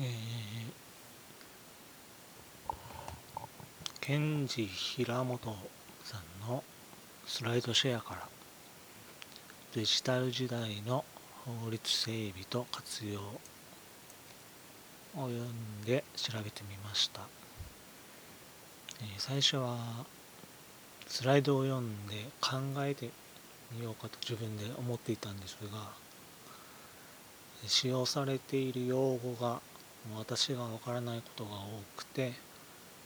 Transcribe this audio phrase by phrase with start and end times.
[0.00, 0.04] えー、
[4.00, 5.56] ケンジ平本
[6.04, 6.62] さんの
[7.26, 8.28] スライドシェアから
[9.74, 11.04] デジタル時代の
[11.44, 13.40] 法律整備と活用を
[15.16, 17.22] 読んで調べてみました、
[19.00, 19.78] え、最初は
[21.08, 23.10] スライドを読んで考えて
[23.72, 25.90] みようかと自分で思っていたんですが
[27.66, 29.57] 使用されている用語が
[30.16, 31.56] 私がわからないことが多
[31.96, 32.32] くて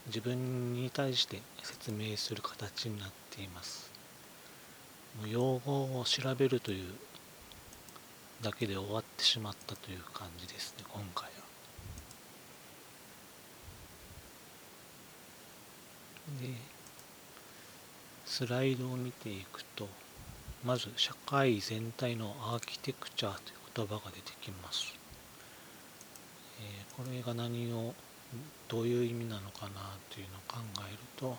[0.07, 3.91] 自分に対して説明する形になっています。
[5.27, 6.85] 用語を調べるという
[8.41, 11.31] だけで終わってしまったという感じですね今回は。
[16.41, 16.49] で
[18.25, 19.87] スライドを見ていくと
[20.65, 25.02] まず社会全体のアーキテクチャという言葉が出てきます。
[26.63, 27.93] え、これが何を
[28.67, 30.57] どういう意味なのかなというのを考
[30.89, 31.37] えると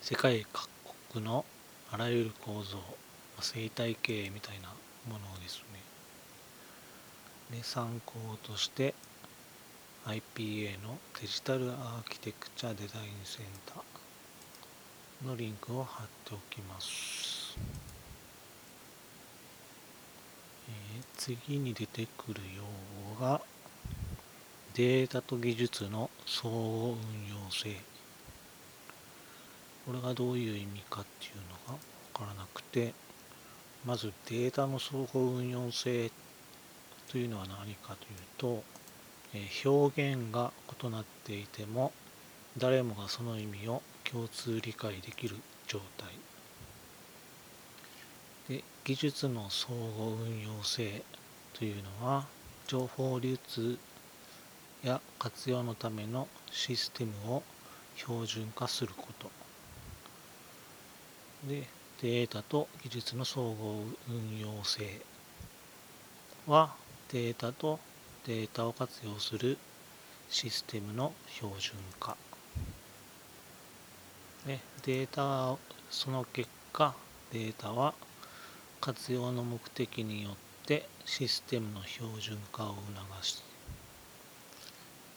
[0.00, 0.68] 世界各
[1.12, 1.44] 国の
[1.90, 2.78] あらゆる構造
[3.40, 4.68] 生態系みたいな
[5.10, 5.80] ものをですね。
[7.58, 8.94] で参考として
[10.06, 17.56] IPA のデジタルアーキテクチャデザインセンターのリンクを貼っておきます、
[20.68, 22.62] えー、次に出てくる用
[23.16, 23.40] 語が
[24.76, 26.96] データと技術の相互運
[27.30, 27.74] 用性。
[29.86, 31.36] これがどういう意味かっていう
[31.70, 31.80] のが
[32.12, 32.92] 分からなくて
[33.86, 36.10] まずデータの相互運用性
[37.10, 38.64] というのは何かというと、
[39.32, 40.52] え表現が
[40.82, 41.92] 異なっていても
[42.58, 45.36] 誰もがその意味を共通理解できる
[45.68, 46.08] 状態。
[48.58, 51.02] で技術の相互運用性
[51.54, 52.26] というのは
[52.66, 53.78] 情報流通
[54.86, 57.42] や活用のためのシステムを
[57.96, 59.30] 標準化すること。
[61.48, 61.66] で
[62.02, 65.00] データと技術の総合運用性
[66.46, 66.74] は
[67.12, 67.80] データと
[68.26, 69.58] データを活用する
[70.28, 72.16] システムの標準化。
[74.46, 75.58] でデータ
[75.90, 76.94] その結果
[77.32, 77.94] データは
[78.80, 80.32] 活用の目的によっ
[80.64, 83.45] てシステムの標準化を促す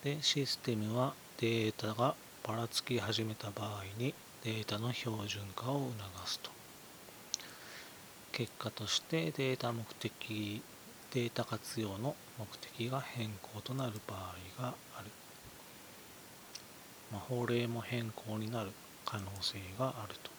[0.04, 2.16] でシステムはデータが
[2.48, 4.14] ばらつき始めた場合に
[4.46, 6.52] データの標準化を促すと。
[8.32, 10.62] 結果としてデータ目的
[11.14, 12.46] データ活用の目
[12.78, 15.08] 的が変更となる場合がある、
[17.12, 18.72] まあ、法令も変更になる
[19.04, 20.32] 可能性があると。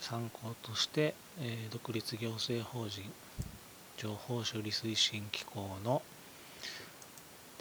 [0.00, 3.04] 参考として、えー、独立行政法人
[3.96, 6.02] 情報処理推進機構の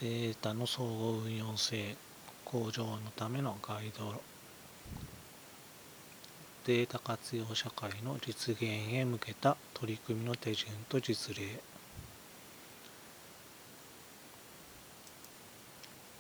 [0.02, 1.96] データの相互運用性
[2.44, 4.14] 向上のためのガイド
[6.66, 11.44] データ活用社会の実現へ向けた取り組みの手順と実例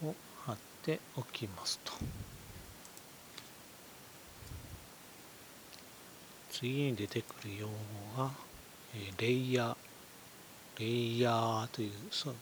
[0.07, 0.15] を
[0.45, 1.91] 貼っておきますと。
[6.51, 7.73] 次に出てくる用語
[8.23, 8.31] が、
[9.17, 9.75] レイヤー
[10.79, 12.35] レイヤーというそう。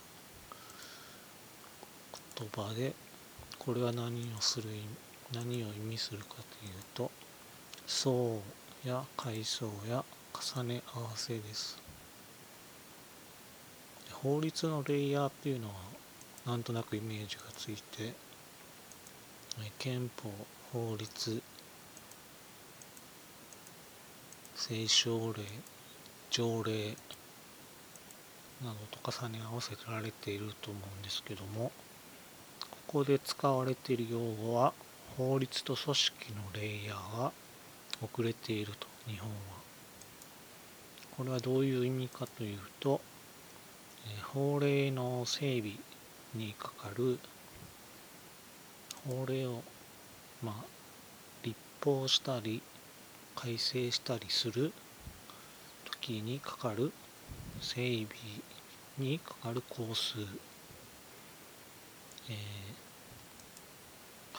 [2.52, 2.94] 葉で
[3.60, 4.70] これは何をする
[5.34, 7.12] 何を意味するかというと
[7.86, 8.40] 層
[8.86, 10.04] や階層や
[10.56, 11.82] 重ね合わせです。
[14.12, 15.74] 法律のレイヤーっていうのは
[16.46, 18.14] なんとなくイメージがついて
[19.78, 20.32] 憲法
[20.72, 21.42] 法律
[24.56, 25.44] 聖書令
[26.30, 26.96] 条例
[28.64, 31.72] などと重ね合わせられていると思うんですけども
[32.94, 34.72] ここで使われている用語は
[35.18, 37.32] 法律と組織のレイヤーが
[38.04, 39.36] 遅れていると日本は。
[41.18, 43.02] これはどういう意味かというと
[44.32, 45.72] 法令の整備
[46.36, 47.18] にかかる
[49.10, 49.64] 法令を
[50.44, 50.66] まあ
[51.42, 52.62] 立法したり
[53.36, 54.72] 改正したりする
[55.86, 56.92] 時にかかる
[57.60, 58.08] 整備
[59.00, 60.20] にかかる工数
[62.30, 62.36] えー、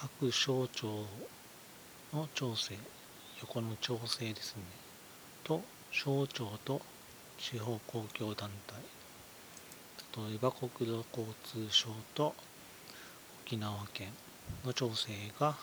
[0.04, 1.06] 各省庁
[2.12, 2.74] の調整
[3.40, 4.62] 横の調整ですね。
[5.44, 6.82] と省庁と
[7.38, 8.76] 地方公共団体。
[10.28, 12.34] 例えば国土交通省と
[13.46, 14.08] 沖縄県
[14.66, 15.10] の調整
[15.40, 15.56] が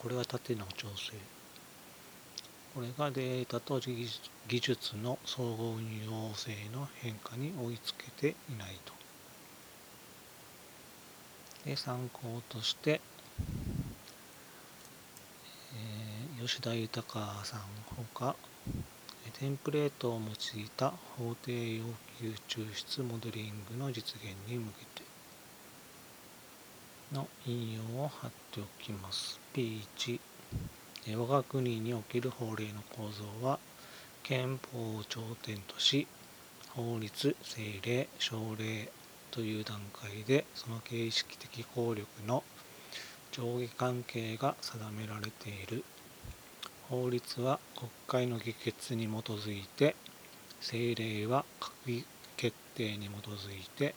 [0.00, 1.12] これは縦の調整。
[2.74, 9.00] これがデータと技術の総合運用性の変化に追いつけていないと。
[11.64, 13.00] で参考として、
[15.74, 17.60] えー、吉田豊さん
[17.96, 18.34] ほか
[19.38, 21.84] テンプレートを用いた法定要
[22.18, 25.06] 求抽出モデリングの実現に向けて
[27.12, 29.38] の引用を貼っておきます。
[29.54, 30.18] P1
[31.14, 33.58] 我が国における法令の構造は
[34.22, 36.06] 憲法を頂点とし
[36.70, 38.90] 法律政令省令
[39.30, 42.42] という段階でその形式的効力の
[43.30, 45.84] 上下関係が定められている
[46.90, 49.94] 法律は国会の議決に基づいて
[50.60, 52.04] 政令は閣議
[52.36, 53.94] 決定に基づいて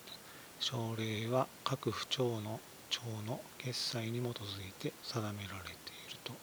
[0.60, 2.60] 省令は各府庁の
[2.92, 4.30] 庁の決裁に基づ
[4.62, 6.34] いて定められていると。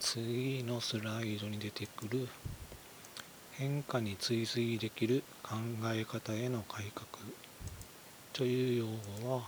[0.00, 2.26] 次のスライドに出てくる
[3.52, 5.56] 変化に追随できる考
[5.92, 7.08] え方への改革。
[8.32, 8.86] という用
[9.24, 9.42] 語は、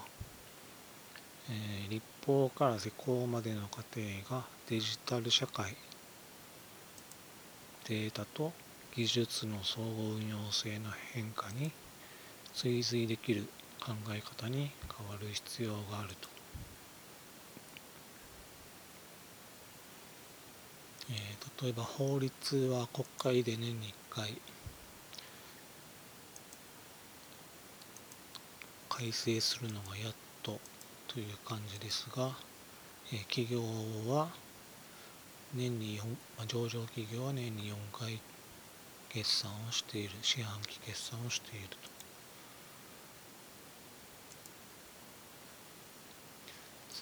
[1.49, 5.77] えー、立法から施行までの過程がデジタル社会
[7.89, 8.53] データと
[8.97, 11.71] 技術の相互運用性の変化に
[12.53, 13.49] 追随できる
[13.81, 16.29] 考え方に変わる必要があると、
[21.11, 24.35] えー、例えば法律は国会で年に1回
[29.03, 30.15] 改正するのがやっ
[30.45, 30.61] と
[31.09, 32.37] という感じですが、
[33.13, 33.61] え、企業
[34.09, 34.29] は
[35.53, 36.07] 年に4、
[36.39, 38.21] まあ、上場企業は年に4回
[39.09, 41.77] 決算をしている四半期決算をしていると。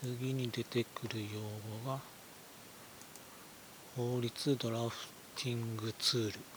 [0.03, 1.39] 次に出てくる用
[1.85, 2.01] 語が
[3.95, 5.07] 法律ドラフ
[5.37, 6.50] ティングツール。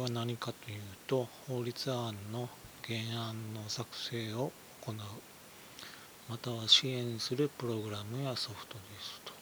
[0.00, 2.48] は何かというと法律案の
[2.86, 4.52] 原案の作成を
[4.82, 4.96] 行う。
[6.28, 9.32] または支援するプログラムやソフトですと、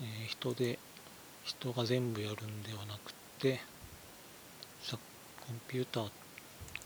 [0.00, 0.78] えー、人で
[1.42, 3.60] 人が全部やるんではなくて
[5.46, 6.10] コンピューター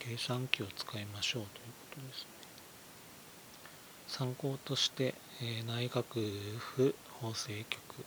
[0.01, 2.27] 計算機を使いましょうということですね。
[4.09, 8.05] 参考として、えー、内閣府法制局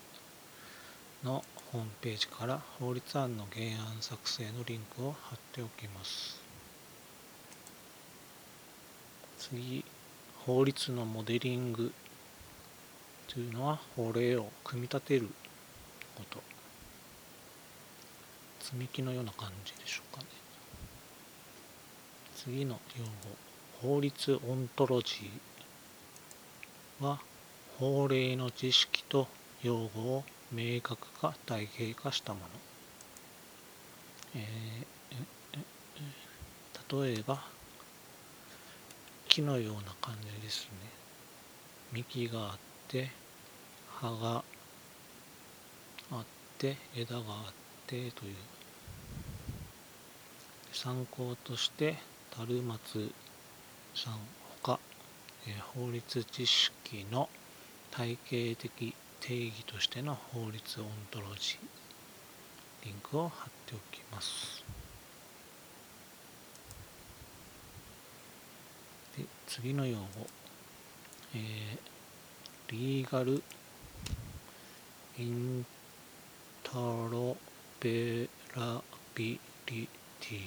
[1.23, 1.41] の
[1.71, 6.37] ホームページから法律案の原案作成のリンクを貼っておきます。
[9.39, 9.85] 次
[10.45, 11.93] 法律のモデリング
[13.27, 15.29] というのは法令を組み立てる
[16.15, 16.43] こと。
[18.59, 20.27] 積み木のような感じでしょうかね。
[22.35, 27.19] 次の用語法律オントロジーは
[27.79, 29.27] 法令の知識と
[29.63, 32.45] 用語を明確化体系化したもの、
[34.35, 37.41] えー、例えば
[39.29, 40.71] 木のような感じですね。
[41.93, 42.57] 幹があっ
[42.89, 43.09] て
[43.89, 44.43] 葉が
[46.11, 46.25] あっ
[46.57, 47.53] て枝があっ
[47.87, 48.35] てという。
[50.73, 51.95] 参考として
[52.35, 53.11] 樽松
[53.93, 54.19] さんほ
[54.63, 54.79] か、
[55.47, 57.29] えー、法律知識の
[57.91, 64.63] 体系的定義としての法律オントロジーリンクを貼っておきます。
[69.15, 70.05] で次の用語、
[71.35, 73.43] えー、リーガル
[75.19, 75.65] イン
[76.63, 77.37] タロ
[77.79, 78.81] ペラ
[79.13, 79.87] ビリ
[80.19, 80.39] ティ。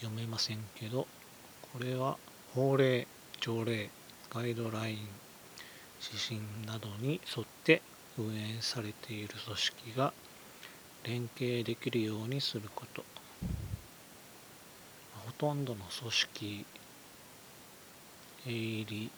[0.00, 1.06] 読めませんけど
[1.72, 2.16] これは
[2.54, 3.06] 法令
[3.40, 3.88] 条例。
[4.34, 4.96] ガイドライン
[6.00, 7.82] 指針などに沿って
[8.16, 10.14] 運営されている組織が
[11.04, 13.04] 連携できるようにすること。
[15.26, 16.64] ほとんどの組織
[18.46, 19.10] 営利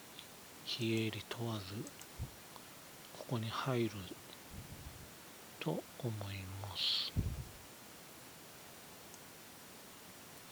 [0.65, 1.75] 非営利問わず
[3.17, 3.91] ここに入る
[5.61, 6.13] と思い
[6.61, 7.13] ます、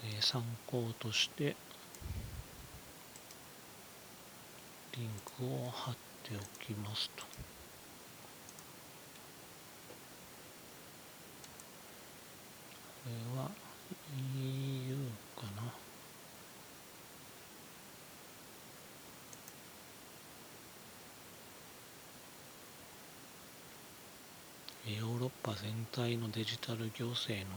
[0.05, 1.57] え、参考として
[4.97, 5.09] リン
[5.39, 7.23] クを貼っておきますと。
[7.23, 7.29] こ
[13.07, 13.51] れは
[14.17, 14.97] EU
[15.35, 15.73] かな。
[24.91, 27.57] ヨーロッパ全体のデジタル行政の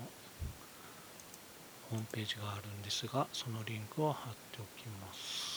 [1.90, 5.55] ホームページがあるんですがそのリンクを貼っておきます。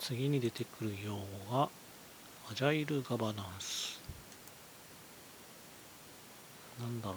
[0.00, 1.68] 次に出てくる用語が
[2.50, 4.00] アジャイルガバナンス。
[6.80, 7.16] なんだろう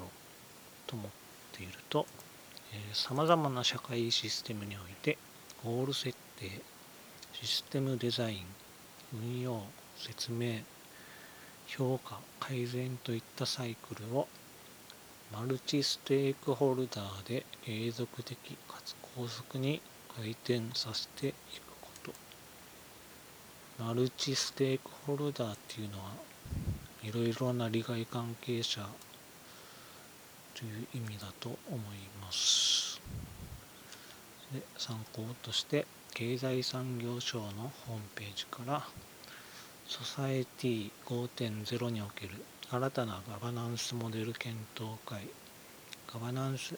[0.86, 1.12] と思っ
[1.54, 2.06] ていると
[2.92, 5.18] さまざまな社会システムにおいて
[5.64, 6.62] ゴール設定
[7.32, 8.46] システムデザイン
[9.14, 9.62] 運用
[9.96, 10.60] 説明
[11.68, 14.28] 評価改善といったサイクルを
[15.32, 18.38] マルチステークホルダーで継続的
[18.68, 19.82] かつ高速に
[20.18, 21.73] 回転させていく。
[23.86, 26.12] マルチステークホルダーっていうのは
[27.04, 28.88] いろいろな利害関係者
[30.56, 31.80] という意味だと思い
[32.22, 33.02] ます。
[34.54, 38.88] で参考として経済産業省のホームページから
[39.86, 42.36] ソサエティ5.0における
[42.70, 45.28] 新たなガバナンスモデル検討会
[46.14, 46.76] ガバナンス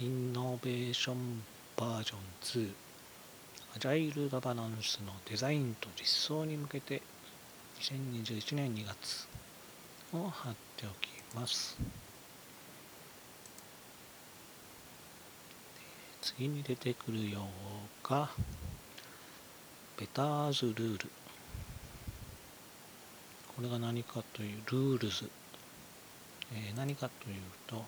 [0.00, 1.44] イノベーション
[1.76, 2.87] バージョン2
[3.78, 7.00] アジャイルガバナンスのデザインと実装に向けて
[7.78, 9.28] 2021年2月
[10.12, 11.78] を貼っておきます。
[16.20, 17.46] 次に出てくる用語
[18.02, 18.30] が
[19.96, 21.08] Better Rule。
[23.54, 25.30] これが何かという Rules、
[26.52, 27.36] えー、何かという
[27.68, 27.84] と、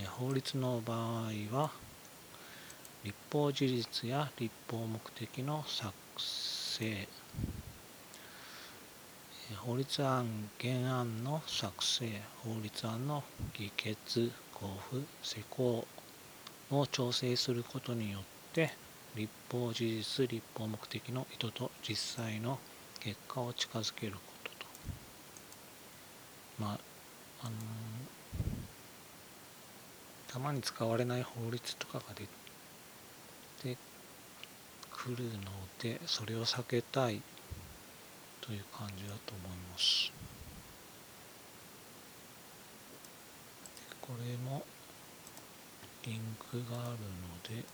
[0.00, 1.72] えー、法律の場合は
[3.02, 7.08] 立法事実や立法目的の作成、
[9.56, 10.26] 法律案
[10.60, 12.06] 原案の作成。
[12.44, 15.86] 法律案の議決交付施行
[16.70, 18.70] を調整することによって
[19.16, 22.58] 立法事実立法目的の意図と実際の
[23.00, 24.66] 結果を近づけることと。
[26.58, 26.78] まあ
[27.42, 27.52] あの
[30.28, 32.39] たまに使われない法律とかが出て
[35.02, 35.30] 来るの
[35.78, 37.22] でそれを避けたい
[38.42, 40.12] という感じだと思います。
[44.02, 44.62] これも
[46.04, 46.96] リンクがあるの
[47.62, 47.64] で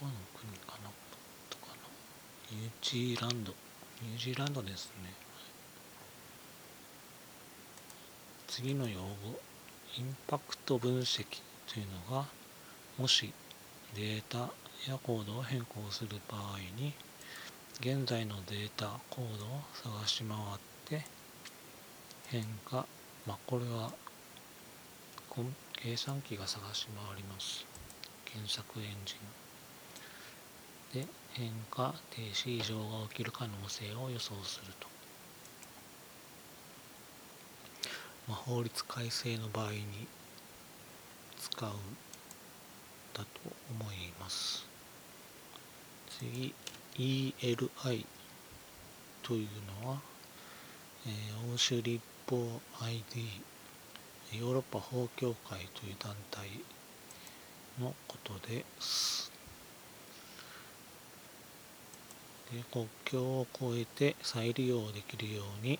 [0.00, 0.90] この国かな
[1.48, 1.88] とかな
[2.50, 3.54] ニュージーランド。
[4.02, 5.10] ニュージーランドですね。
[8.46, 9.06] 次の用語。
[9.96, 11.24] インパクト分析
[11.66, 12.26] というのが
[12.98, 13.32] もし
[13.94, 14.50] データ
[14.86, 16.92] やコードを変更する場合に
[17.80, 20.40] 現在のデータコードを探し回っ
[20.84, 21.06] て
[22.26, 22.84] 変化。
[23.26, 23.92] まあこれは
[25.72, 27.64] 計算機が探し回ります。
[28.26, 29.14] 検索エンジ
[30.94, 31.00] ン。
[31.00, 34.86] で変化停止異常が起きる可能性を予想すると、
[38.28, 39.82] まあ、法律改正の場合に
[41.38, 41.70] 使う
[43.12, 43.28] だと
[43.70, 44.64] 思います。
[46.18, 46.54] 次
[46.96, 48.06] ELI
[49.24, 49.48] という
[49.82, 50.00] のは、
[51.06, 52.00] えー、欧州立
[52.30, 53.42] 法 ID
[54.38, 56.48] ヨーロッパ法協会という団体
[57.80, 59.33] のことです。
[62.72, 65.78] 国境を越えて再利用できるように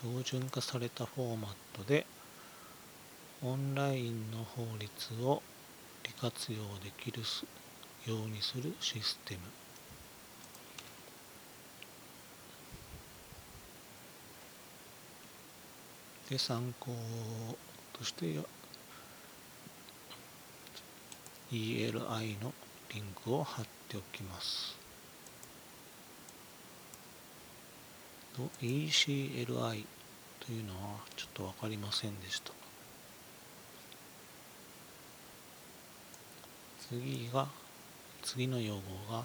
[0.00, 2.06] 標準化されたフォーマットで
[3.42, 4.88] オンラインの法律
[5.22, 5.42] を
[6.04, 7.20] 利活用できる
[8.06, 9.40] ようにするシステム
[16.30, 16.90] で参考
[17.92, 18.26] として
[21.50, 22.52] ELI の
[22.94, 24.77] リンクを貼っておきます。
[28.38, 29.84] と ECLI
[30.38, 32.52] というのはちょっと分かりませんでした。
[36.88, 37.48] 次が
[38.22, 38.80] 次の用語
[39.12, 39.24] が、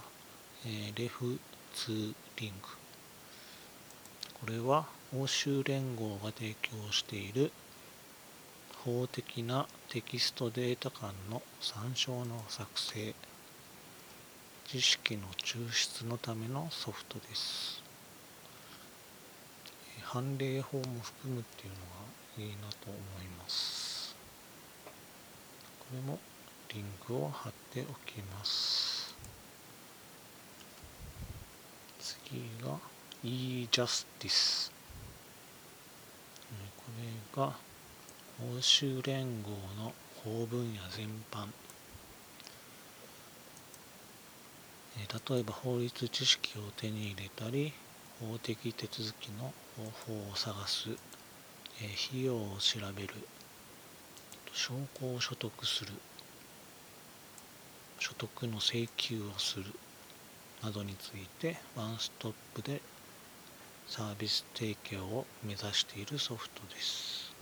[0.65, 1.39] えー、レフ
[1.75, 2.70] 2リンク
[4.41, 4.86] これは
[5.17, 7.51] 欧州連合が提供している
[8.84, 13.15] 法的なテキストデータ間の参照の作成
[14.67, 17.82] 知識の抽出のためのソフトです。
[20.13, 24.15] 判例法も含むっていうのがいいなと思います
[25.79, 26.20] これも
[26.74, 29.15] リンクを貼っておきます。
[32.00, 32.79] 次が
[33.24, 34.72] e-justice
[36.75, 37.55] これが
[38.58, 39.93] 欧州連合の
[40.24, 41.48] 法分野全般。
[44.98, 47.74] 例えば法律知識を手に入れたり
[48.20, 50.89] 法的手続きの方法を探す
[51.81, 53.13] え費用を調べる
[54.53, 55.91] 証拠を所得する
[57.99, 59.65] 所得の請求をする
[60.63, 62.81] などについてワンストップで
[63.87, 67.33] サービス提供を目指しているソフトです。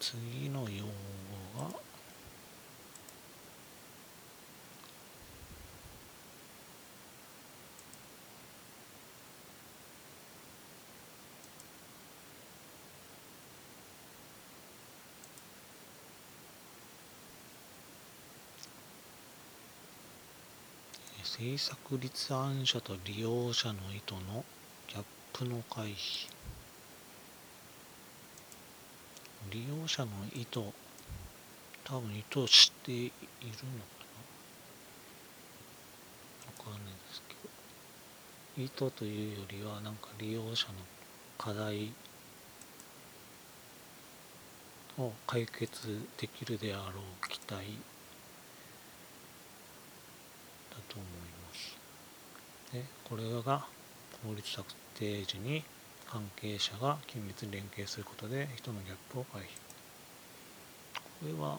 [0.00, 0.84] 次の用
[1.56, 1.87] 語が
[21.38, 24.44] 制作立案者と利用者の意図の
[24.88, 26.28] ギャップの回避
[29.48, 30.58] 利用者の意図
[31.84, 33.04] 多分意図してい。
[33.04, 33.54] るのか
[36.58, 36.92] なわかんない。
[36.92, 37.34] ですけ
[38.56, 39.36] ど意図とい。
[39.36, 40.74] うよりはなんか利用者の
[41.38, 41.92] 課題
[44.98, 47.78] を解決できるであろう期待
[50.88, 51.08] と思い
[51.46, 51.76] ます
[52.72, 53.66] でこれが
[54.24, 55.62] 法律策定時に
[56.06, 59.44] 関係者が緊密に連携することで人のギャップを回避
[61.20, 61.58] これは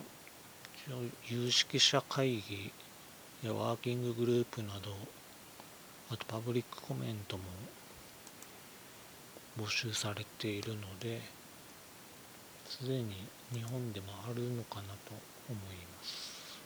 [1.27, 2.71] 有識者会議
[3.43, 4.91] やワーキンググループなど
[6.11, 7.43] あとパブリックコメントも
[9.59, 11.21] 募集されているので
[12.67, 13.15] すでに
[13.51, 15.13] 日本でもあるのかなと
[15.49, 16.59] 思います。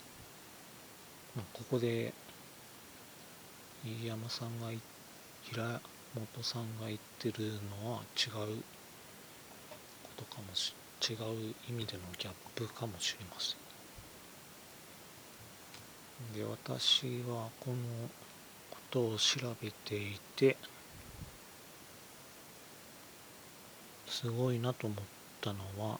[1.35, 2.13] まここで
[3.85, 4.67] 飯山さんが
[5.43, 5.81] 平
[6.15, 7.51] 本さんが言ってる
[7.83, 8.63] のは違う
[10.03, 11.17] ことかもし違う
[11.69, 13.63] 意味でのギャップかもしれません。
[16.33, 17.75] で私はこの
[18.71, 20.55] ことを調べていて
[24.07, 24.99] すごいなと思っ
[25.41, 25.99] たのは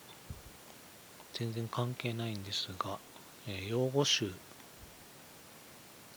[1.33, 2.99] 全然関係ないんですが、
[3.47, 4.31] え用語集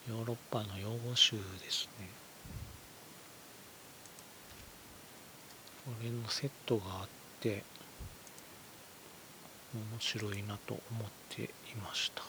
[0.09, 2.09] ヨーロッパの用語集ですね。
[5.85, 7.09] これのセットがあっ
[7.41, 7.65] て
[9.75, 11.49] 面白いなと思ってい
[11.83, 12.23] ました。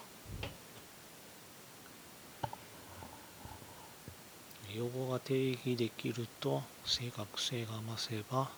[4.75, 8.49] 用語が定義できると正確性が増せば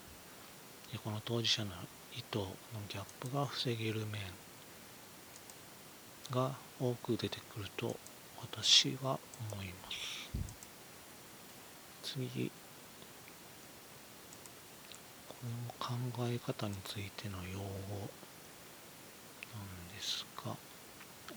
[1.03, 1.71] この当事者の
[2.13, 2.45] 意図の
[2.89, 4.21] ギャップが防げる面
[6.31, 7.95] が多く出てくると
[8.41, 9.19] 私は
[9.51, 10.29] 思います。
[12.03, 12.51] 次
[15.27, 17.67] これも考え方についての用語な
[19.59, 20.55] んですが、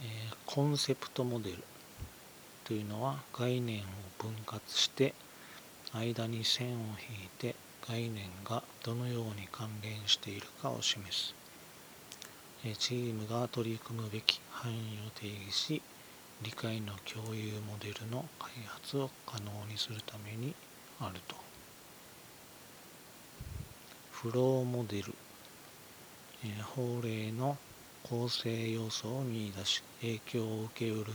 [0.00, 1.58] えー、コンセプトモデル
[2.64, 3.82] というのは概念を
[4.18, 5.14] 分割して
[5.92, 7.54] 間に線を引いて
[7.86, 11.34] 概念がどのように関連しているかを示す。
[12.78, 15.82] チームが取り組むべき範囲を定義し
[16.42, 20.52] 理解の共有モデルの開発を可能にするために
[21.00, 21.36] あると。
[24.10, 25.14] フローモデル、
[26.44, 27.56] え法令の
[28.02, 31.12] 構成要素を見出し影響を受けうる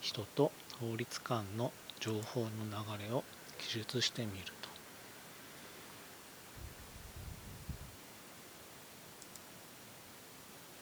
[0.00, 2.48] 人と法律間の情報の
[2.98, 3.22] 流れを
[3.58, 4.44] 記述してみる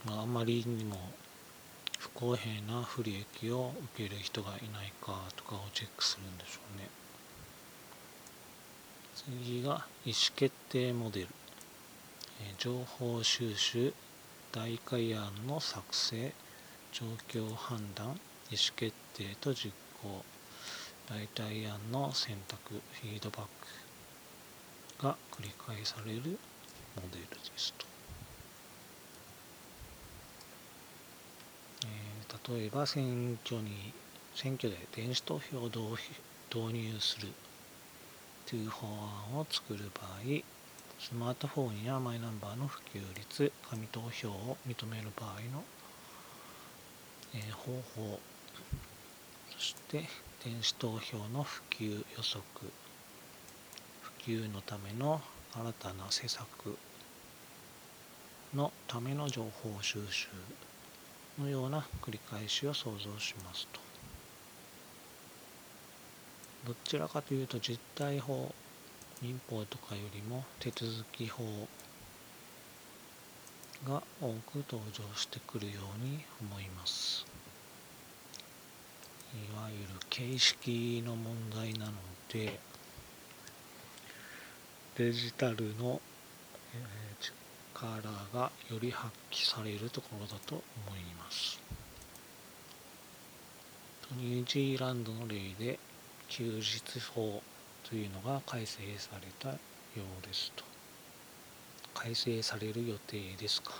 [0.04, 0.10] と。
[0.10, 0.96] まあ、あまりにも
[2.16, 6.88] 公平な不利益を受ける人がいないかとかをチェックするんでしょうね。
[9.14, 11.28] 次が意思決定モデル。
[12.58, 13.92] 情報収集
[14.52, 16.32] 代替案の作成
[16.92, 20.24] 状況判断意思決定と実行。
[21.08, 23.46] 代替案の選択フィードバッ
[24.98, 26.38] クが繰り返される
[26.96, 27.95] モデルですと。
[32.48, 33.92] 例えば選挙に
[34.34, 37.28] 選挙で電子投票を導入する
[38.46, 38.86] という法
[39.32, 40.42] 案を作る場合
[40.98, 45.62] スマートフォンやマイナンバーの普及率紙投票を認める場合の、
[47.34, 48.20] えー、方法
[49.50, 50.04] そして
[50.44, 52.42] 電子投票の普及予測
[54.02, 55.20] 普及のための
[55.54, 56.76] 新たな施策
[58.54, 60.28] のための情報収集。
[61.38, 63.80] のような繰り返しを想像しますと。
[66.66, 68.52] どちらかというと実態法
[69.22, 71.44] 民法とかよりも手続き法
[73.86, 77.24] が多く登場してくるように思います。
[79.34, 81.92] いわゆる形式の問題なの
[82.32, 82.58] で
[84.96, 86.00] デジタルの
[87.76, 91.60] 力がより発揮されるところだと思います。
[94.16, 95.78] ニュージーランドの例で
[96.28, 97.42] 休日法
[97.88, 99.56] というのが改正されたよ
[100.22, 100.64] うですと。
[101.92, 103.74] 改正される予定ですか。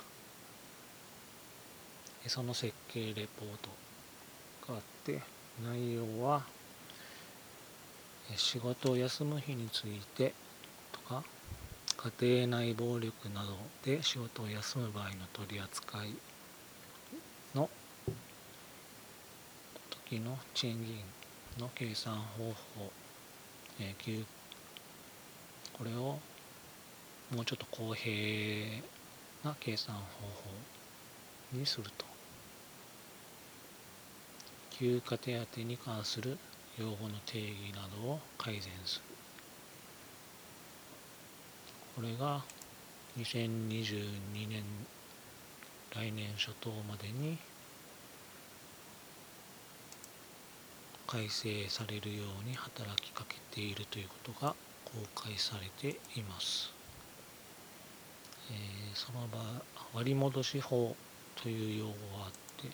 [2.27, 3.69] その設計レポート
[4.73, 5.21] があって
[5.63, 6.43] 内容は
[8.35, 10.33] 仕事を休む日について
[10.91, 11.23] とか
[12.07, 16.15] 家庭内暴力などで仕事を休む場合の取り扱い
[17.53, 17.69] の
[20.07, 21.03] 時の賃金
[21.59, 22.45] の計算方
[22.77, 22.91] 法、
[23.81, 24.25] えー、
[25.73, 26.17] これを
[27.35, 28.81] もうちょっと公平
[29.43, 30.07] な計算方法
[31.51, 32.05] にすると。
[34.71, 36.37] 休暇手当に関する
[36.79, 39.06] 用語の定義などを改善する。
[41.97, 42.43] これが
[43.17, 44.61] 2022年
[45.95, 47.39] 来年初頭までに
[51.07, 54.53] 改正されるように働きかけているということが
[54.85, 54.91] 公
[55.23, 56.71] 開されています。
[58.51, 59.39] えー、その場
[59.95, 60.95] 割戻し法
[61.41, 62.31] という用語があっ
[62.61, 62.67] て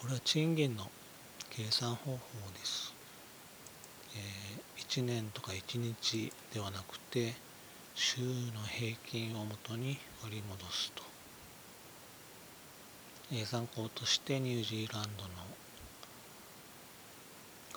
[0.00, 0.90] これは賃金の
[1.50, 2.18] 計算方法
[2.52, 2.92] です。
[4.16, 7.32] えー、1年とか1日ではなくて
[8.02, 8.26] 週の
[8.66, 11.02] 平均をもとに割り戻すと、
[13.30, 15.28] え参考としてニュージーランドの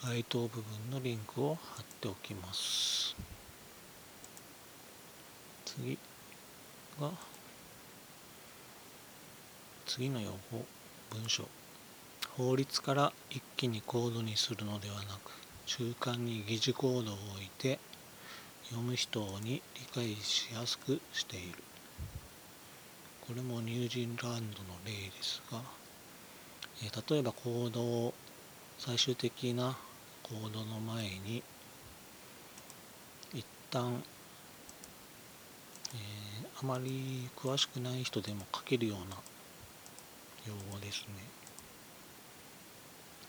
[0.02, 3.18] 該当部分のリンクを貼っておきます。
[5.66, 5.98] 次
[7.02, 7.12] が
[9.86, 10.64] 次の用語
[11.12, 11.50] 文章
[12.38, 15.32] 法律から一気にコードにするのではなく
[15.66, 17.78] 中間に疑似コードを置いて
[18.74, 21.64] 読む人に理解しやすくしている。
[23.22, 25.62] これもニュージーランドの例ですが、
[26.84, 28.14] えー、例えばコードを
[28.80, 29.78] 最終的な
[30.24, 31.44] コードの前に
[33.32, 34.04] 一旦、
[35.94, 39.18] えー、あまり詳しくない人でも書けるような
[40.48, 41.06] 用語です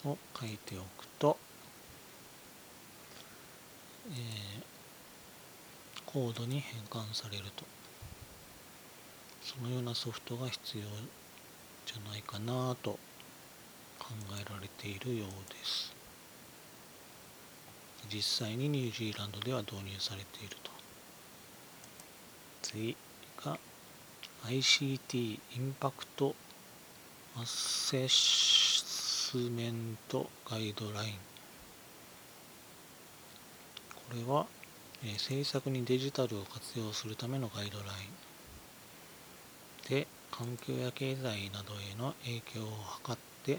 [0.05, 0.11] ね。
[0.11, 1.37] を書いておくと、
[4.09, 4.74] えー
[6.15, 7.65] コードに変換されると。
[9.43, 10.85] そのようなソフトが必要
[11.87, 12.93] じゃないかなと
[13.99, 15.93] 考えられているようです。
[18.09, 20.71] 実際にニュージーランドでは導入されていると。
[22.63, 22.97] 次
[23.45, 23.59] が
[24.45, 26.37] ICT インパクト
[27.37, 31.15] アセスメントガイドライン。
[33.97, 34.47] これは
[35.07, 37.91] え政策にデジタルを活用するためのガイドライン。
[39.91, 42.71] で環境や経済などへの影響を
[43.07, 43.59] 図って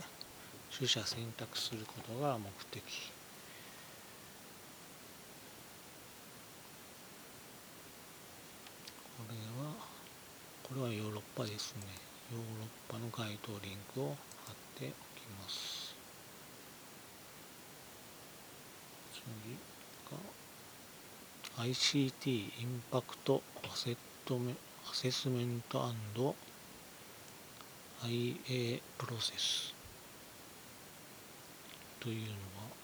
[0.76, 2.82] 取捨選択することが目的。
[9.18, 9.74] これは
[10.64, 11.82] これはヨーロッパですね。
[12.34, 14.16] ヨーロッパのガイドリンクを
[14.48, 15.94] 貼っておきます。
[19.14, 19.22] 次
[20.12, 20.45] が
[21.58, 23.42] ICT インパクト
[23.72, 24.54] アセットメ
[24.92, 25.90] アセスメント
[28.04, 29.74] &IA プロセス。
[32.02, 32.36] というのが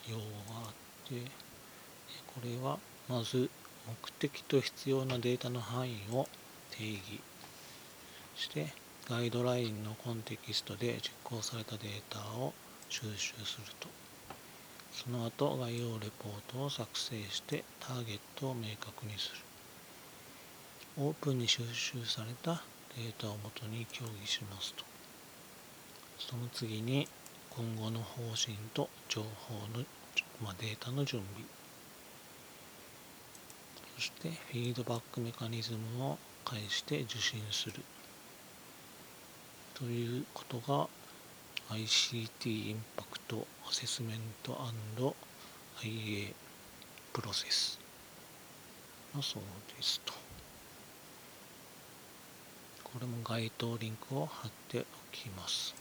[0.09, 0.21] 用語
[0.53, 0.73] があっ
[1.07, 1.15] て
[2.33, 2.79] これは
[3.09, 3.49] まず
[3.87, 6.29] 目的と必要なデータの範囲を
[6.71, 7.19] 定義
[8.37, 8.67] して
[9.09, 12.53] ガイドラインのコンテキストで実行されたデータを
[12.87, 13.89] 収集すると。
[14.93, 19.37] その後概要レポートを作成してターゲットを明確にする。
[20.97, 22.61] オープンに収集された
[22.97, 24.83] データをもとに協議しますと。
[26.19, 27.07] その次に
[27.49, 29.85] 今後の方針と情報の、
[30.41, 31.47] まあ、データの準備。
[33.95, 37.81] そしてフィードバックメカニズムを介して受信する。
[39.73, 40.87] ということが
[41.75, 43.10] ICT インパクト。
[43.31, 44.59] トアセスメント
[45.79, 46.33] &IA
[47.13, 47.79] プロセス
[49.15, 49.43] のそう
[49.77, 50.11] ですと。
[52.83, 55.73] これも該当リンクを貼っておきます。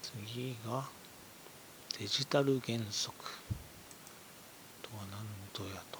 [0.00, 0.88] 次が
[1.98, 3.14] デジタル原則。
[4.80, 5.98] とは何とやと。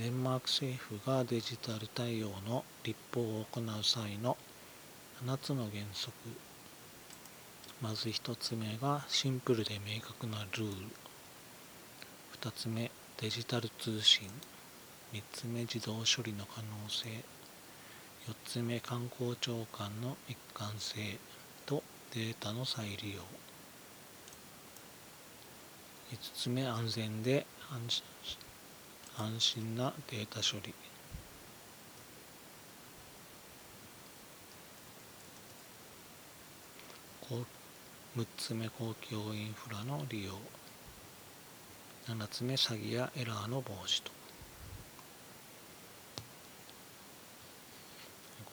[0.00, 4.38] デンマーク政府がデジタル対応の立法を行う際の
[5.22, 6.14] 7つの原則
[7.82, 10.72] まず1つ目がシンプルで明確なルール。
[12.40, 14.30] 2つ目デジタル通信。
[15.12, 17.08] 3つ目自動処理の可能性。
[18.30, 21.18] 4つ目観光庁間の一貫性。
[21.66, 21.82] と
[22.14, 23.20] データの再利用。
[26.12, 27.44] 5つ目安全で
[29.18, 30.72] 安心なデータ処理。
[38.16, 40.32] 6つ目公共インフラの利用。
[42.08, 44.10] 7つ目詐欺やエラーの防止と。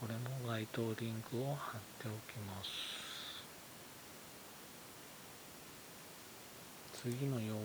[0.01, 2.69] これも該当リンクを貼っておきます。
[7.01, 7.61] 次の用語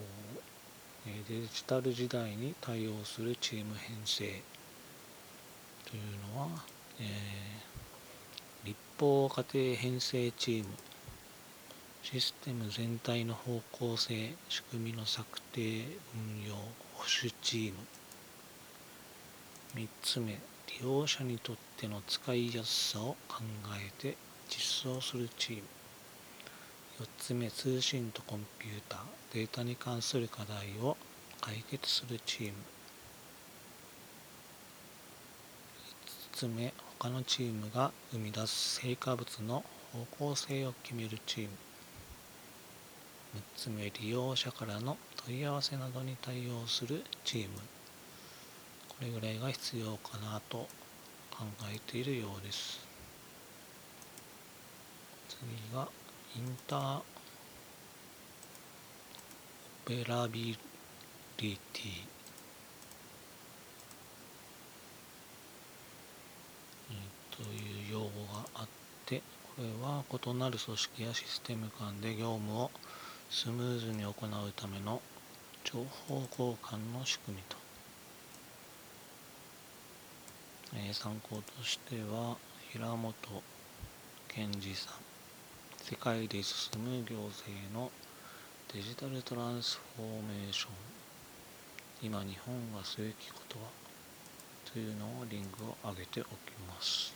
[1.05, 4.41] デジタル時代に対応するチーム編成。
[5.85, 6.49] というのは、
[7.01, 10.69] えー、立法家庭編成チーム。
[12.11, 15.61] システム全体の方向性仕組みの策定
[16.15, 16.55] 運用
[16.95, 17.77] 保守チーム。
[19.75, 20.41] 3つ目利
[20.83, 23.43] 用者にとっての使いやすさを考
[23.77, 24.17] えて
[24.49, 25.63] 実装するチーム。
[27.01, 29.01] 4つ目通信とコンピューター
[29.35, 30.97] データに関する課題を
[31.43, 32.53] 解決するチーム。
[36.33, 41.51] 5つ目他のチームが生み出す成果物の方向性を決めるチーム。
[43.37, 47.49] 6つ目利用者からの問い合わせなどに対応するチーム。
[48.89, 50.67] これぐらいが必要かなと
[51.31, 52.81] 考えているようです。
[55.29, 55.41] 次
[55.75, 55.89] が
[56.37, 57.05] インターオ
[59.85, 60.57] ペラビ
[61.37, 62.19] リティ。
[67.39, 68.69] という用語があっ
[69.07, 69.23] て
[69.57, 72.73] これは異なる組織やシステム間で業務を
[73.31, 74.15] スムーズに行う
[74.57, 75.03] ための
[75.63, 77.57] 情報交換の仕組みと、
[80.75, 82.37] えー、参考としては
[82.73, 83.15] 平本
[84.29, 84.95] 健二さん。
[85.83, 87.91] 世界で進む行政の
[88.75, 90.73] デジタルトランスフォーメーション。
[92.09, 93.65] 今日本がすべきことは？
[94.73, 96.29] というのをリンクを上げておき
[96.67, 97.15] ます。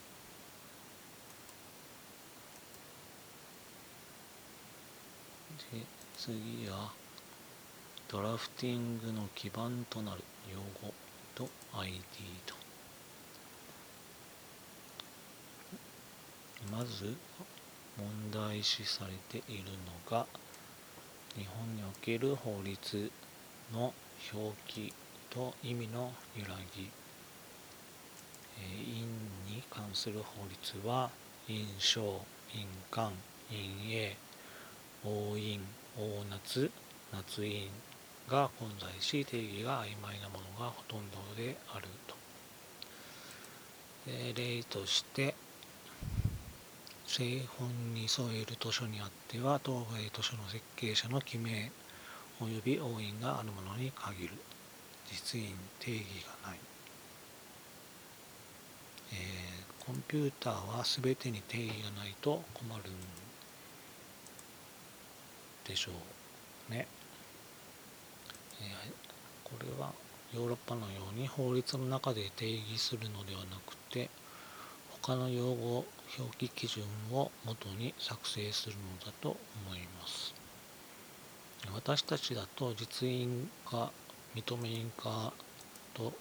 [5.71, 5.81] で
[6.25, 6.93] 次は
[8.07, 10.93] ドラフティングの基盤となる用語
[11.35, 11.99] と ID
[12.45, 12.55] と。
[16.71, 17.13] まず
[17.97, 20.25] 問題視されているのが
[21.35, 23.11] 日本における法律
[23.73, 23.93] の
[24.33, 24.93] 表記
[25.29, 26.89] と意味の揺らぎ、
[28.61, 31.09] えー、印に関する法律は
[31.49, 32.01] 印象
[32.55, 33.13] 印鑑
[33.51, 34.15] 印影
[35.03, 35.59] 応印
[35.97, 36.71] 大夏
[37.11, 37.69] 夏印
[38.27, 42.15] が混在し定義が曖昧なものがほとんどであると。
[44.35, 45.35] 例として
[47.05, 51.71] 製本に添える図書にあっては当該図書の設計者の記名
[52.41, 54.33] 及び押印があるものに限る。
[55.13, 56.03] 実印定義
[56.43, 56.59] がない、
[59.13, 63.22] えー、コンピューターは全てに定義がないと困るん
[65.67, 65.91] でしょ
[66.69, 66.87] うね。
[68.61, 68.69] えー、
[69.43, 69.91] これは
[70.33, 74.09] ヨーロッパのように法律の中で定義するのではなくて
[75.01, 75.85] 他の用語
[76.17, 80.33] 表記基準をもとに作成するのだと思います
[81.73, 83.91] 私たちだと実印か
[84.35, 85.33] 認め印か
[85.93, 86.13] と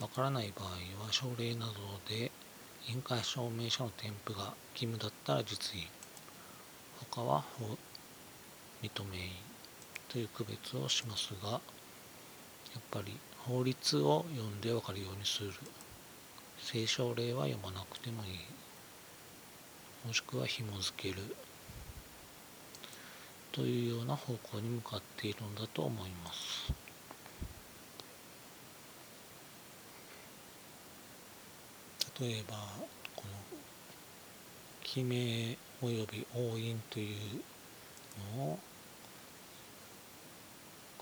[0.00, 1.72] わからない場合は症例など
[2.08, 2.30] で
[2.88, 5.86] 印鑑証明書の添付が義務だったら実印
[7.12, 7.44] 他は
[8.82, 9.30] 認め印
[10.08, 11.60] という区別をしますがやっ
[12.90, 15.52] ぱり法律を読んでわかるようにする。
[16.58, 18.30] 聖書例は読まなくてもいい。
[20.06, 21.36] もしくは紐付ける。
[23.52, 26.72] というような方向に向かっているのだと思います。
[32.20, 32.56] 例えば
[33.14, 33.58] この
[34.82, 37.42] 記名及び押印という
[38.36, 38.58] の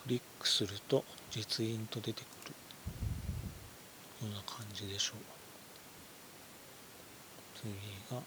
[0.03, 2.53] クリックすると実印と出てくる
[4.29, 5.19] ような感じでしょう。
[7.59, 7.71] 次
[8.15, 8.23] が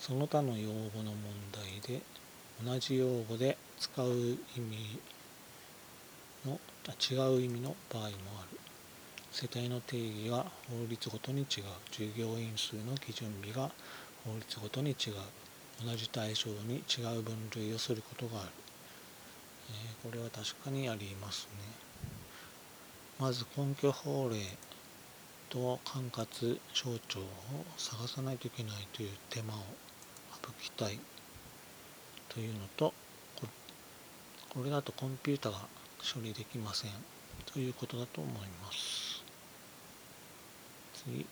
[0.00, 1.14] その他の用語の問
[1.52, 2.00] 題で
[2.64, 4.98] 同じ用語で使う意味
[6.46, 8.10] の違う意味の場合もあ
[8.50, 8.58] る。
[9.30, 11.46] 世帯の定義は法律ごとに違う。
[11.90, 13.70] 従業員数の基準日が
[14.24, 15.14] 法律ごとに違う。
[15.84, 18.50] 同じ対象に違う分類をすることがある、
[19.70, 21.64] えー、これは確かにありますね。
[23.18, 24.36] まず根拠法令
[25.48, 27.24] と管轄省庁を
[27.76, 29.58] 探さないといけないという手間を
[30.44, 30.98] 省きたい
[32.28, 32.92] というのと
[34.50, 35.58] これだとコンピュータが
[36.02, 36.90] 処理できません
[37.52, 39.22] ということだと思います。
[41.04, 41.26] 次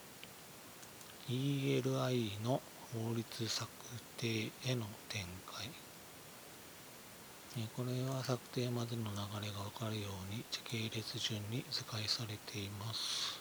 [1.28, 2.60] ELI の
[2.96, 3.68] 法律策
[4.16, 5.68] 定への展開。
[7.76, 13.38] これは策定までの流れが分かるように時系列順に図解されています。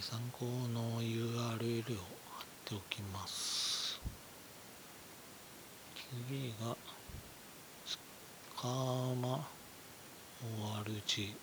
[0.00, 1.98] 参考の URL を
[2.30, 4.00] 貼っておきます。
[6.28, 6.76] 次が
[7.86, 7.98] ス
[8.56, 9.46] カーマ
[10.42, 11.34] ORG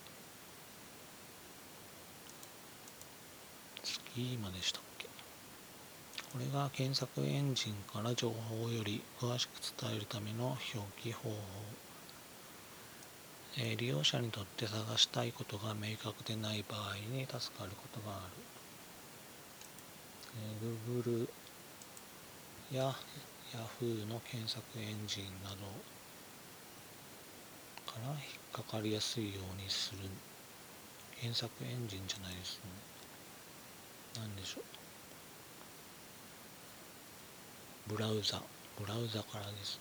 [4.12, 5.08] スキーマでしたっけ？
[6.34, 11.36] これが検索エンジンから情報をより詳しく伝えるための表記方法。
[13.58, 18.34] え利用者にとって探したいことが明確でない場合に助かることがある、
[20.42, 20.66] え
[21.10, 21.30] Google
[22.76, 22.94] や
[23.80, 25.56] Yahoo の検索エンジンなど
[27.90, 28.18] から引っ
[28.52, 30.00] かかりやすいようにする。
[31.22, 32.91] 検索エンジンじゃないですね。
[34.18, 34.64] 何でしょう？
[37.96, 38.42] ブラウザ。
[38.80, 39.80] ブラウザからです。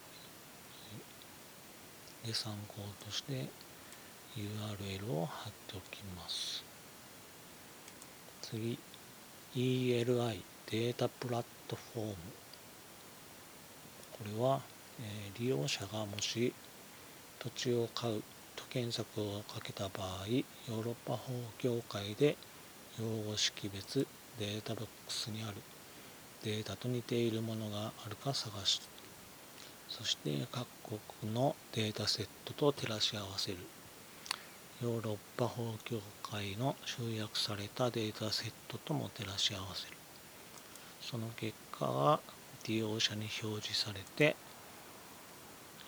[2.25, 3.49] ねで参考として
[4.37, 6.63] URL を貼っておきます。
[8.43, 8.79] 次
[9.55, 12.15] ELI データプラットフォーム。
[14.13, 14.61] これは、
[15.01, 16.53] えー、利用者がもし
[17.39, 18.23] 土地を買う
[18.55, 22.37] と検索をかけた場合ヨーロッパ法協会で
[22.99, 24.07] 用語識別
[24.41, 25.57] データボックスにある。
[26.43, 28.81] データと似ているものがあるか探し。
[29.91, 30.67] そして各
[31.21, 33.59] 国のデータセットと照らし合わせる。
[34.83, 39.97] ヨーロッパ法協会の集約されたデータセットとも照らし合わせる。
[41.03, 42.21] その結果が
[42.67, 44.37] 利用者に表示されて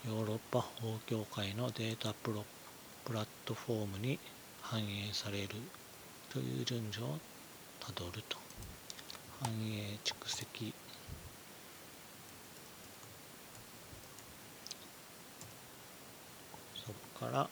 [0.07, 2.45] ヨーロッパ法協会のデータプロ
[3.07, 4.19] プラットフォームに
[4.61, 4.85] 反映
[5.15, 5.49] される
[6.31, 7.19] という順序を
[7.81, 8.42] たどると。
[9.43, 10.73] 反映蓄積。
[16.77, 17.49] そこから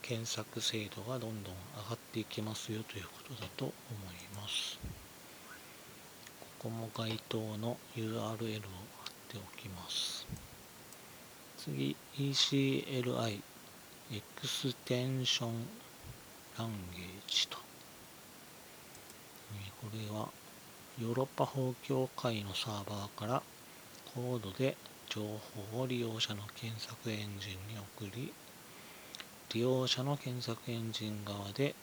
[0.00, 3.74] 検索精度がどんどん上がっていきますよということだと思い
[4.34, 4.78] ます。
[6.40, 8.38] ここも該当の URL を貼っ
[9.28, 10.26] ておきます。
[11.58, 13.42] 次 ECLI
[14.12, 15.66] エクステンション
[16.56, 17.58] ランゲージと。
[19.82, 20.28] これは
[20.98, 23.42] ヨーロッパ法協会のサーバーから
[24.14, 24.78] コードで
[25.10, 25.20] 情
[25.70, 28.32] 報を利用者の検索エンジンに送り
[29.52, 31.74] 利用者の検索エンジン側で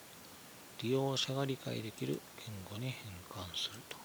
[0.82, 3.98] 利用者が理解できる言語に変換すると。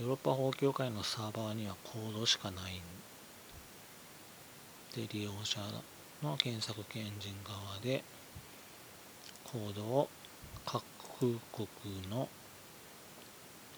[0.00, 2.74] ヨーロッパ法協会のサーバーにはコードしかない。
[2.74, 2.80] ん
[4.94, 5.60] で利用者
[6.20, 8.02] の検索エンジン側で
[9.44, 10.08] コードを
[10.64, 10.82] 各
[11.18, 11.30] 国
[12.10, 12.28] の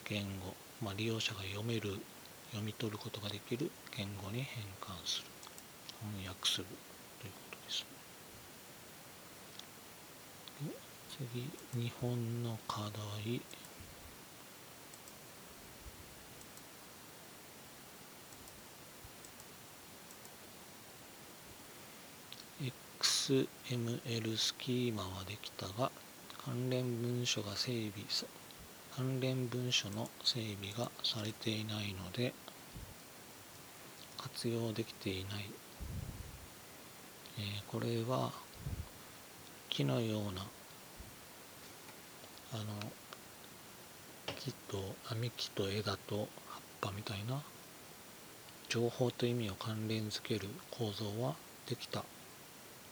[0.08, 1.98] 言語、まあ、利用者が読める
[2.50, 5.26] 読み取ることができる言語に変換する
[6.00, 6.66] 翻訳する
[7.20, 7.86] ということです。
[11.10, 12.82] 次日本の課
[13.24, 13.40] 題。
[23.28, 25.90] XML スキーマはできたが
[26.44, 28.24] 関連文書が整備さ
[28.98, 32.34] 関連文書の整備がされていないので
[34.20, 35.48] 活用できていない、
[37.38, 38.32] えー、これは
[39.68, 40.44] 木のような
[42.54, 42.64] あの
[44.34, 47.40] 木と網木と枝と葉っぱみたいな
[48.68, 51.36] 情報と意味を関連づける構造は
[51.68, 52.02] できた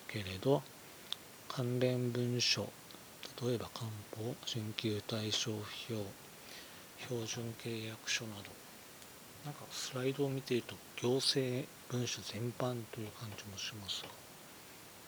[0.06, 0.62] けれど
[1.48, 2.70] 関連文書
[3.42, 5.66] 例えば官報新旧対照表
[6.98, 8.66] 標準契約書など。
[9.46, 14.08] なんかスライドを見ていると行政文書全般という感じもしますが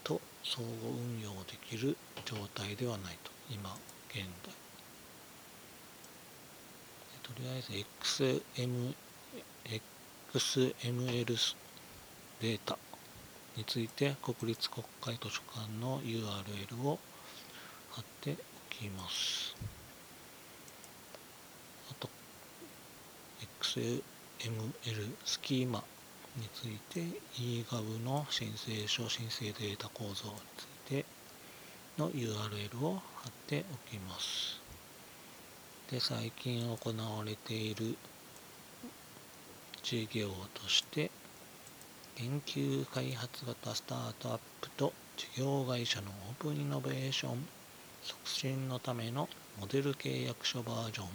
[0.05, 3.77] と相互運用できる状態ではないと今
[4.11, 4.55] 現在。
[7.25, 7.73] とりあえず
[8.55, 8.95] XM
[10.33, 11.57] XML
[12.41, 12.79] データ
[13.57, 16.99] について国立国会図書館の URL を
[17.99, 19.57] 貼っておきます。
[21.91, 22.09] あと
[23.61, 24.07] XML
[25.25, 25.83] スキーマ
[26.37, 27.01] について
[27.35, 31.05] eGov の申請書申請データ構造について
[31.99, 34.61] の URL を貼っておきます。
[35.91, 37.97] で最近行われている
[39.83, 41.11] 事業として
[42.15, 47.49] 研究開発型スタートアップと事業会社のオープンイノベーション
[48.09, 49.29] 促進のための
[49.61, 51.09] モデル契約書バージョン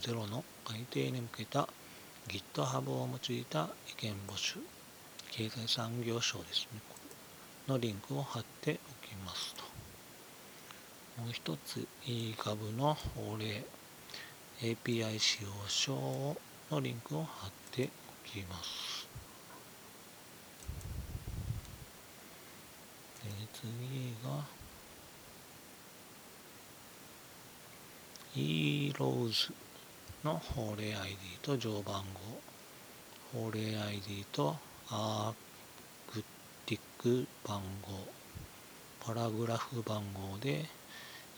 [0.00, 1.68] 1.0の改定に向けた
[2.26, 4.58] GitHub を用いた意見募集
[5.30, 6.80] 経済産業省ですね。
[7.68, 9.62] のリンクを貼っておきますと。
[11.22, 13.64] もう一つ eGov の法令
[14.60, 16.36] API 使用書
[16.72, 17.90] のリンクを貼って
[18.24, 19.06] おきます。
[23.22, 24.61] で次が
[28.34, 29.52] eRose
[30.24, 33.40] の法令 ID と乗番号。
[33.40, 34.56] 法令 ID と
[34.88, 36.24] アーク
[36.66, 38.06] ティック番号。
[39.00, 40.64] パラグラフ番号で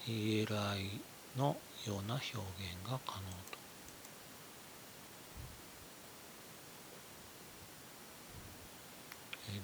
[0.07, 1.01] ELI
[1.37, 3.55] のような表現が可能と。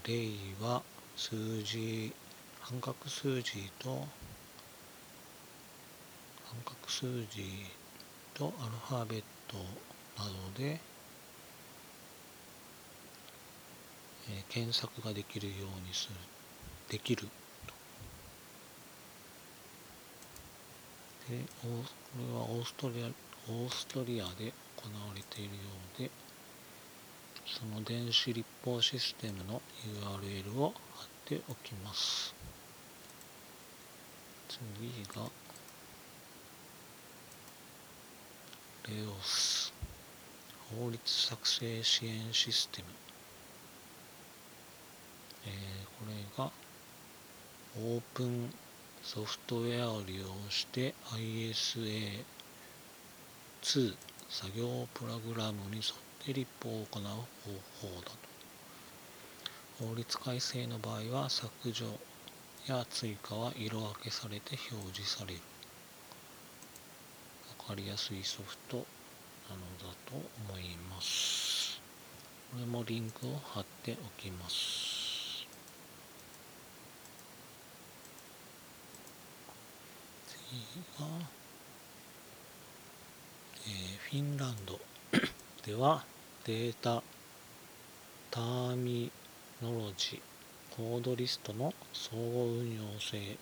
[0.04, 0.30] 例
[0.60, 0.82] は
[1.16, 2.12] 数字
[2.60, 4.08] 半角数字と
[6.52, 7.66] 半角数字
[8.34, 9.56] とアルファベット
[10.18, 10.32] など
[10.62, 10.80] で、
[14.30, 16.16] え、検索ができるようにする
[16.90, 17.28] できる
[21.30, 21.68] でこ
[22.20, 23.08] れはオーストリア
[23.50, 25.60] オーストリアで行われているよ
[25.98, 26.12] うで
[27.46, 29.62] その電子立法システムの
[30.04, 32.34] URL を貼っておきます。
[34.48, 34.62] 次
[35.16, 35.24] が
[38.90, 39.72] レオス。
[40.76, 42.88] 法律作成支援システム、
[45.46, 45.52] えー、
[46.00, 46.14] これ
[46.44, 46.50] が
[47.78, 48.50] オープン
[49.04, 52.24] ソフトウェアを利用して ISA2
[54.30, 55.84] 作業プログラムに沿っ
[56.26, 58.12] て立法を行う方法だ
[59.80, 59.86] と。
[59.86, 61.86] 法律改正の場合は削除
[62.68, 65.51] や追加は色分けされて表示される。
[67.72, 70.16] かりやすいソフトなのだと
[70.52, 71.80] 思います。
[72.52, 75.48] これもリンクを貼っておきます。
[80.28, 81.08] 次が、
[83.66, 84.78] えー、フィンランド。
[85.66, 86.04] では
[86.44, 87.02] データ
[88.32, 89.10] ターミ
[89.62, 93.38] ノロジーコードリストの相互運用性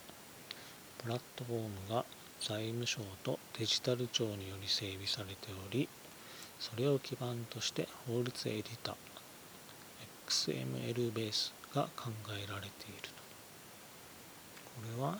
[1.01, 2.05] プラットフォームが
[2.41, 5.89] 財務省とデジタル庁により整備されており
[6.59, 8.95] それを基盤として法律エディタ
[10.27, 13.09] XML ベースが考えられていると。
[14.79, 15.11] これは、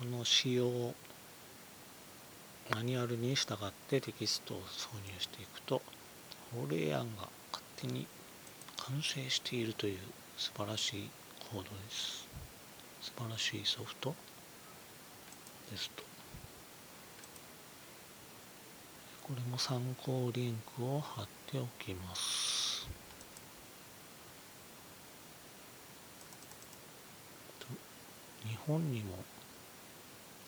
[0.00, 0.94] うん、この仕様
[2.74, 5.80] マニュアルに従ってテキストを挿入していくと
[6.54, 8.06] 法令案が勝手に
[8.76, 9.98] 完成しているという
[10.36, 11.10] 素晴らしい
[11.50, 12.26] コードです。
[13.00, 14.14] 素晴らしいソフト。
[15.70, 16.02] ですと。
[19.22, 22.88] これも参考リンクを貼っておきます。
[28.46, 29.16] 日本にも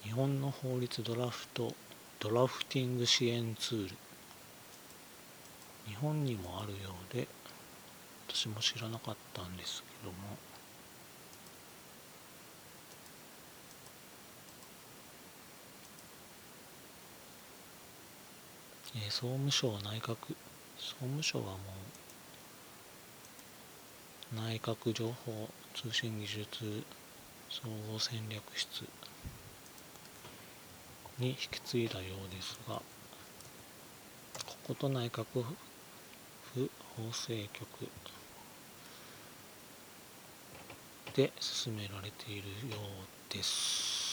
[0.03, 1.75] 日本の法律ドラフト
[2.19, 3.97] ドラフティング支援ツール
[5.87, 7.27] 日本にもあるようで
[8.29, 10.50] 私も知らなかったんですけども。
[18.97, 20.17] えー、総務省内閣
[20.79, 21.53] 総務省はも
[24.33, 26.83] う内閣情報通信技術
[27.49, 28.85] 総合戦略室
[31.19, 32.83] に引き継いだようですがこ
[34.69, 35.25] こと内閣
[36.55, 37.69] 府法制局
[41.15, 42.77] で進められているよ
[43.31, 44.10] うです。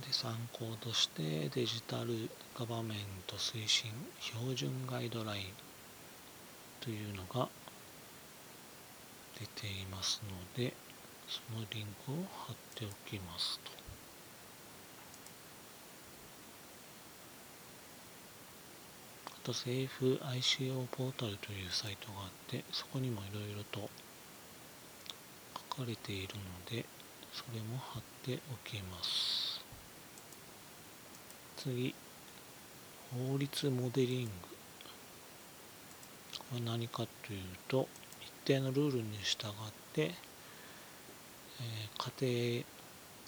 [0.00, 2.28] で参考としてデジタル
[2.58, 3.90] ガバメント推進
[4.20, 5.42] 標準ガイドライン
[6.80, 7.48] というのが
[9.38, 10.72] 出ていますので
[11.28, 12.14] そのリンクを
[12.46, 13.70] 貼っておきますと。
[19.26, 23.88] あと政府 ICO ポータルというサイトがあってそこにもいろいろと
[25.76, 26.84] 書かれているので
[27.32, 29.57] それも貼っておきます
[31.58, 31.92] 次。
[33.10, 34.30] 法律モデリング。
[36.38, 37.88] これ何かというと
[38.22, 39.52] 一定のルールに従っ
[39.92, 42.64] て、えー、家庭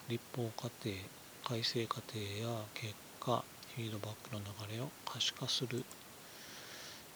[0.09, 0.95] 立法過程
[1.45, 3.43] 改正過程や結果
[3.75, 5.85] フィードバックの流れを可視化する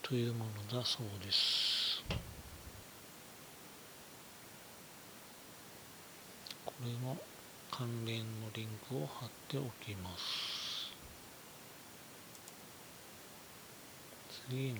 [0.02, 2.02] というものだそうです。
[6.66, 7.16] これも
[7.70, 10.63] 関連のリンクを貼っておきます。
[14.50, 14.78] 次の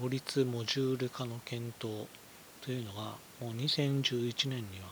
[0.00, 2.08] 法律モジュール化の検討
[2.60, 4.88] というのがもう2011年には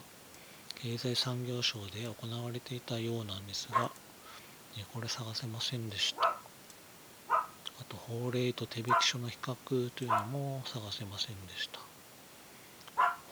[0.77, 3.91] 経済産業省で行われていたようなんですが
[4.93, 6.37] これ探せませんでした。
[7.29, 11.81] あと法令と手引き書の比較というのも探せませんでした。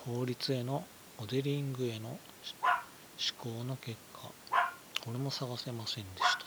[0.04, 0.84] 法律への
[1.18, 2.18] モデリングへの思
[3.38, 4.30] 考の結果
[5.04, 6.46] これも探せませんでしたと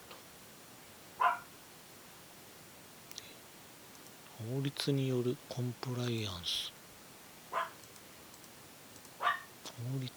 [4.51, 6.73] 法律によるコンプライアンス。
[7.49, 7.59] 法
[10.01, 10.11] 律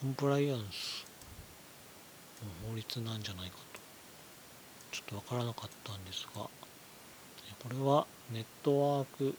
[0.00, 1.04] コンプライアンス。
[2.66, 3.80] 法律なんじゃないかと。
[4.90, 6.42] ちょっとわからなかったんですが。
[6.42, 6.50] こ
[7.70, 9.36] れはネットワーク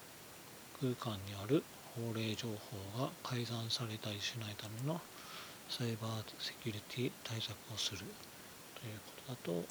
[0.79, 1.63] 空間にある
[1.95, 5.01] 法令情報が改ざんされたりしないための
[5.69, 8.05] サイバーセキュリティ対策をするという
[9.05, 9.65] ことだと思い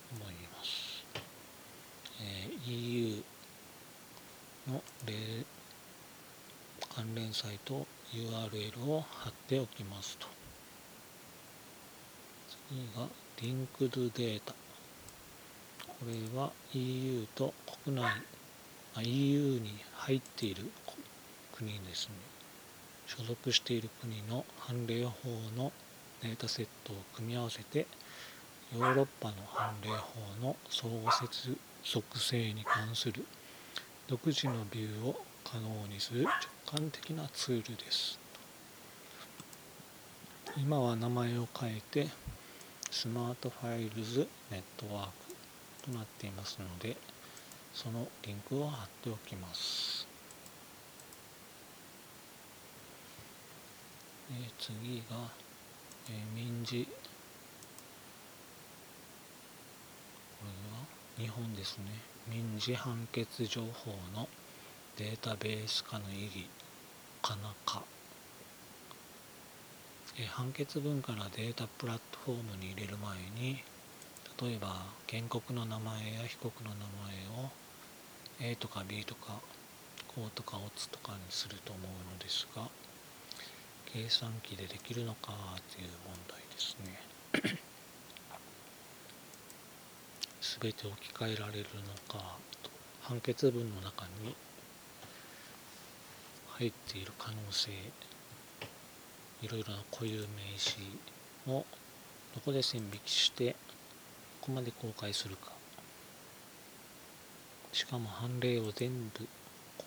[0.52, 1.04] ます。
[2.20, 3.22] えー、EU
[4.68, 4.82] の
[6.94, 10.26] 関連サイト URL を貼っておきますと。
[12.68, 13.08] 次が
[13.40, 14.52] リンクドデータ。
[15.86, 17.54] これは EU と
[17.84, 18.04] 国内、
[19.04, 20.70] EU に入っている
[21.52, 22.14] 国ですね。
[23.06, 25.10] 所属している国の判例法
[25.56, 25.72] の
[26.22, 27.86] データセットを組み合わせて
[28.74, 33.26] ヨーロッパの判例法の相互接続性に関する
[34.06, 36.32] 独自のビューを可能にする直
[36.66, 38.18] 感的なツールです。
[40.56, 42.08] 今は名前を変えて
[42.90, 46.94] スマートファイルズネットワークとなっていますので
[47.72, 50.06] そのリンクを貼っておきます。
[54.58, 55.42] 次が
[56.10, 56.84] え、民事。
[56.84, 56.90] こ
[60.44, 60.84] れは
[61.16, 62.11] 日本ですね。
[62.28, 64.28] 民事判決情報の
[64.96, 66.46] データベース化の意義
[67.20, 67.82] かなか、
[70.34, 73.62] 判決文からデータプラットフォームに入れる前に
[74.40, 77.50] 例えば原告の名前や被告の名前を
[78.40, 79.40] A とか B とか
[80.14, 82.68] こうとかオツとかにすると思うのですが
[83.92, 85.32] 計算機でできるのか
[85.74, 86.76] という問題です
[87.54, 87.71] ね。
[90.60, 91.64] 全て置き換えられる
[92.08, 92.36] のか
[93.00, 94.34] 判決文の中に
[96.58, 97.70] 入っている可能性
[99.42, 100.76] いろいろな固有名詞
[101.48, 101.64] を
[102.34, 103.52] どこで線引きして
[104.40, 105.52] ここまで公開するか。
[107.72, 109.26] しかも判例を全部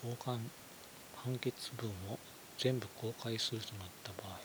[0.03, 0.39] 交換
[1.15, 2.17] 判決文を
[2.57, 4.39] 全部公開するとなった場合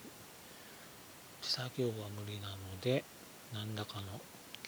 [1.40, 3.02] 作業は無理なので
[3.54, 4.20] 何らかの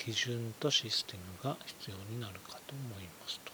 [0.04, 3.52] 基準とシステムが必要になるかと思いますと。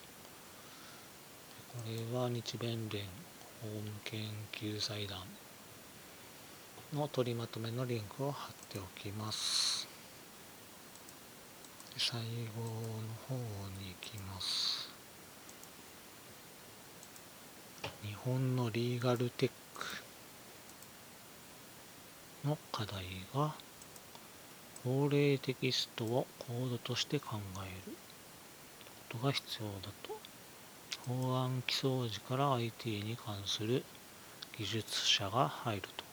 [1.76, 3.02] これは日弁連
[3.60, 4.20] 法務研
[4.52, 5.18] 究財団
[6.94, 9.86] の取りまとめのリンクを貼っておきます。
[11.98, 12.26] 最後の
[13.28, 13.34] 方
[13.82, 14.88] に行きます。
[18.02, 19.84] 日本のリーガルテック
[22.48, 23.54] の課題が
[24.84, 27.96] 法令テキストをコードとして考える。
[29.08, 30.18] ことが必要だと。
[31.06, 33.82] 法案起草時から IT に関する
[34.58, 36.04] 技術者が入ると。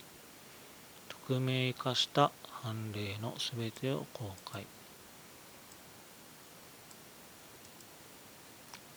[1.28, 4.66] 匿名化した判例のすべてを公開。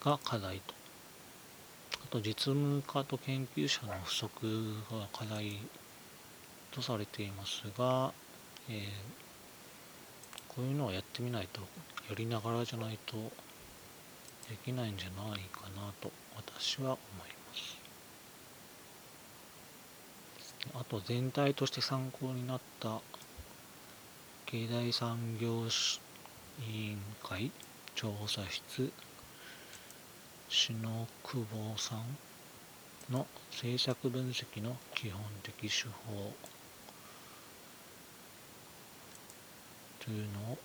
[0.01, 0.75] が課題と。
[2.05, 4.31] あと実務家と研究者の不足
[4.91, 5.59] が課題
[6.71, 8.13] とされていますが、
[8.71, 9.28] えー、
[10.59, 11.61] こういうのをやってみないと
[12.11, 13.17] やりながらじゃないと
[14.51, 16.99] できないんじゃないかなと私は思い
[17.29, 17.79] ます。
[20.75, 22.99] あと全体として参考になった
[24.47, 25.63] 経済産業
[26.61, 27.53] 委員会
[27.95, 28.91] 調査室
[30.49, 36.33] 篠久保さんの政策分析の基本的手法
[40.09, 40.59] というのを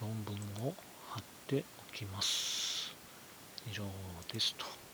[0.00, 0.72] 論文を
[1.10, 2.94] 貼っておきます。
[3.68, 3.82] 以上
[4.32, 4.87] ですと。